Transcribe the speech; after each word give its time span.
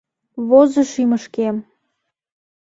Возо 0.49 0.81
шӱмышкем 0.91 1.55